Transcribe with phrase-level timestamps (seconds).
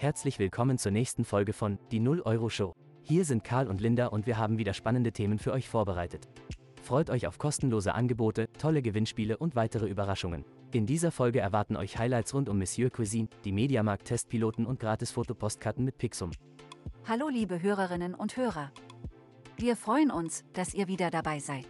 [0.00, 2.72] Herzlich willkommen zur nächsten Folge von Die 0 Euro Show.
[3.02, 6.28] Hier sind Karl und Linda und wir haben wieder spannende Themen für euch vorbereitet.
[6.80, 10.44] Freut euch auf kostenlose Angebote, tolle Gewinnspiele und weitere Überraschungen.
[10.72, 15.84] In dieser Folge erwarten euch Highlights rund um Monsieur Cuisine, die Mediamarkt-Testpiloten und gratis Fotopostkarten
[15.84, 16.30] mit Pixum.
[17.04, 18.70] Hallo liebe Hörerinnen und Hörer.
[19.56, 21.66] Wir freuen uns, dass ihr wieder dabei seid.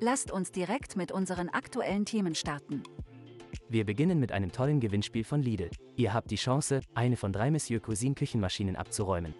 [0.00, 2.82] Lasst uns direkt mit unseren aktuellen Themen starten.
[3.70, 5.68] Wir beginnen mit einem tollen Gewinnspiel von Lidl.
[5.96, 9.34] Ihr habt die Chance, eine von drei Monsieur Cuisine Küchenmaschinen abzuräumen.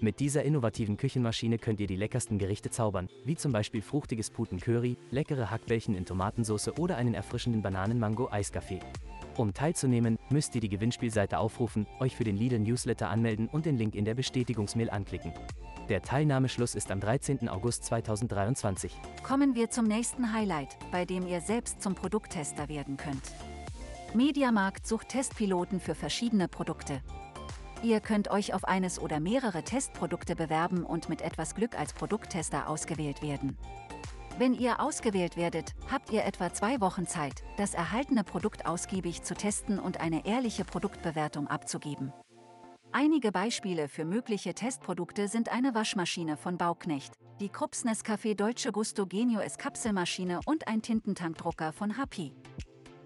[0.00, 4.60] Mit dieser innovativen Küchenmaschine könnt ihr die leckersten Gerichte zaubern, wie zum Beispiel fruchtiges Puten
[4.60, 8.78] Curry, leckere Hackbällchen in Tomatensauce oder einen erfrischenden Bananen-Mango-Eiskaffee.
[9.36, 13.78] Um teilzunehmen, müsst ihr die Gewinnspielseite aufrufen, euch für den Lidl Newsletter anmelden und den
[13.78, 15.32] Link in der Bestätigungsmail anklicken.
[15.88, 17.48] Der Teilnahmeschluss ist am 13.
[17.48, 18.92] August 2023.
[19.24, 23.32] Kommen wir zum nächsten Highlight, bei dem ihr selbst zum Produkttester werden könnt.
[24.14, 27.00] Mediamarkt sucht Testpiloten für verschiedene Produkte.
[27.82, 32.68] Ihr könnt euch auf eines oder mehrere Testprodukte bewerben und mit etwas Glück als Produkttester
[32.68, 33.56] ausgewählt werden.
[34.36, 39.34] Wenn ihr ausgewählt werdet, habt ihr etwa zwei Wochen Zeit, das erhaltene Produkt ausgiebig zu
[39.34, 42.12] testen und eine ehrliche Produktbewertung abzugeben.
[42.92, 49.06] Einige Beispiele für mögliche Testprodukte sind eine Waschmaschine von Bauknecht, die Krups Nescafé Dolce Gusto
[49.06, 52.34] Genio S Kapselmaschine und ein Tintentankdrucker von Happy.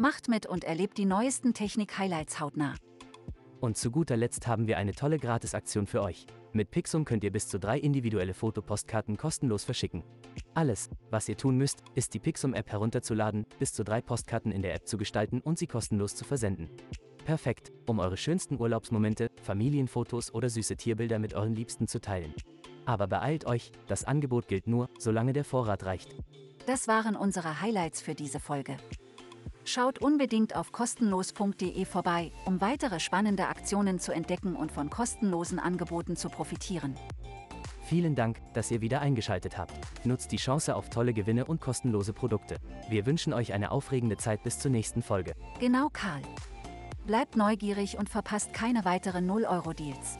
[0.00, 2.74] Macht mit und erlebt die neuesten Technik-Highlights hautnah.
[3.60, 6.26] Und zu guter Letzt haben wir eine tolle Gratisaktion für euch.
[6.54, 10.02] Mit Pixum könnt ihr bis zu drei individuelle Fotopostkarten kostenlos verschicken.
[10.54, 14.74] Alles, was ihr tun müsst, ist die Pixum-App herunterzuladen, bis zu drei Postkarten in der
[14.74, 16.70] App zu gestalten und sie kostenlos zu versenden.
[17.26, 22.32] Perfekt, um eure schönsten Urlaubsmomente, Familienfotos oder süße Tierbilder mit euren Liebsten zu teilen.
[22.86, 26.16] Aber beeilt euch, das Angebot gilt nur, solange der Vorrat reicht.
[26.64, 28.78] Das waren unsere Highlights für diese Folge.
[29.72, 36.16] Schaut unbedingt auf kostenlos.de vorbei, um weitere spannende Aktionen zu entdecken und von kostenlosen Angeboten
[36.16, 36.96] zu profitieren.
[37.84, 39.72] Vielen Dank, dass ihr wieder eingeschaltet habt.
[40.04, 42.56] Nutzt die Chance auf tolle Gewinne und kostenlose Produkte.
[42.88, 45.34] Wir wünschen euch eine aufregende Zeit bis zur nächsten Folge.
[45.60, 46.22] Genau, Karl.
[47.06, 50.16] Bleibt neugierig und verpasst keine weiteren 0-Euro-Deals.